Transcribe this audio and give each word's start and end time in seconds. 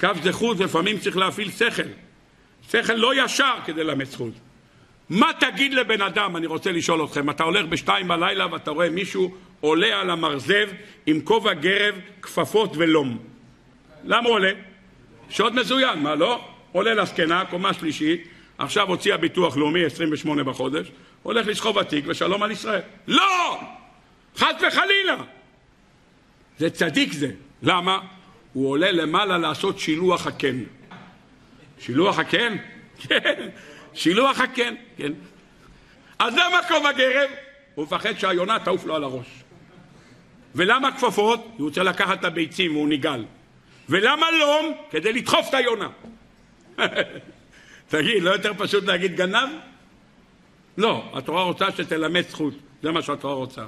קו 0.00 0.08
זכות 0.22 0.60
לפעמים 0.60 0.98
צריך 0.98 1.16
להפעיל 1.16 1.50
שכל. 1.50 1.82
שכל 2.70 2.92
לא 2.92 3.24
ישר 3.24 3.54
כדי 3.64 3.84
ללמד 3.84 4.04
זכות. 4.04 4.32
מה 5.10 5.30
תגיד 5.40 5.74
לבן 5.74 6.02
אדם, 6.02 6.36
אני 6.36 6.46
רוצה 6.46 6.72
לשאול 6.72 7.04
אתכם, 7.04 7.30
אתה 7.30 7.44
הולך 7.44 7.66
בשתיים 7.66 8.08
בלילה 8.08 8.52
ואתה 8.52 8.70
רואה 8.70 8.90
מישהו 8.90 9.34
עולה 9.60 10.00
על 10.00 10.10
המרזב 10.10 10.68
עם 11.06 11.20
כובע 11.20 11.54
גרב, 11.54 11.94
כפפות 12.22 12.72
ולום. 12.76 13.18
למה 14.04 14.28
עולה? 14.28 14.52
שוד 15.30 15.54
מזוין, 15.54 15.98
מה 15.98 16.14
לא? 16.14 16.44
עולה 16.72 16.94
לזקנה, 16.94 17.44
קומה 17.44 17.74
שלישית, 17.74 18.28
עכשיו 18.58 18.88
הוציא 18.88 19.14
הביטוח 19.14 19.56
לאומי 19.56 19.84
28 19.84 20.44
בחודש, 20.44 20.90
הולך 21.22 21.46
לסחוב 21.46 21.78
התיק 21.78 22.04
ושלום 22.08 22.42
על 22.42 22.50
ישראל. 22.50 22.80
לא! 23.06 23.60
חס 24.36 24.54
וחלילה! 24.68 25.16
זה 26.58 26.70
צדיק 26.70 27.12
זה. 27.12 27.30
למה? 27.62 27.98
הוא 28.52 28.70
עולה 28.70 28.92
למעלה 28.92 29.38
לעשות 29.38 29.78
שילוח 29.78 30.26
הקן. 30.26 30.56
שילוח 31.80 32.18
הקן? 32.18 32.56
כן. 33.08 33.48
שילוח 33.94 34.40
הקן, 34.40 34.74
כן. 34.96 35.12
אז 36.18 36.34
למה 36.34 36.60
כובע 36.68 36.92
גרב? 36.92 37.30
הוא 37.74 37.84
מפחד 37.84 38.18
שהיונה 38.18 38.58
תעוף 38.58 38.84
לו 38.84 38.96
על 38.96 39.04
הראש. 39.04 39.26
ולמה 40.54 40.92
כפפות? 40.92 41.44
הוא 41.56 41.68
רוצה 41.68 41.82
לקחת 41.82 42.20
את 42.20 42.24
הביצים 42.24 42.76
והוא 42.76 42.88
ניגל. 42.88 43.24
ולמה 43.88 44.26
לום? 44.30 44.72
כדי 44.90 45.12
לדחוף 45.12 45.48
את 45.48 45.54
היונה. 45.54 45.88
תגיד, 47.88 48.22
לא 48.22 48.30
יותר 48.30 48.52
פשוט 48.58 48.84
להגיד 48.84 49.16
גנב? 49.16 49.48
לא, 50.78 51.10
התורה 51.14 51.42
רוצה 51.42 51.66
שתלמד 51.70 52.28
זכות, 52.28 52.54
זה 52.82 52.90
מה 52.90 53.02
שהתורה 53.02 53.34
רוצה. 53.34 53.62